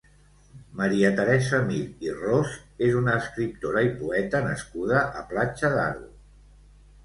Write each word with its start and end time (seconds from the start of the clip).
Maria 0.77 1.11
Teresa 1.19 1.59
Mir 1.67 1.81
i 2.07 2.15
Ros 2.15 2.57
és 2.87 2.97
una 3.03 3.15
escriptora 3.21 3.87
i 3.91 3.95
poeta 4.03 4.43
nascuda 4.49 5.07
a 5.23 5.25
Platja 5.33 5.75
d'Aro. 5.79 6.13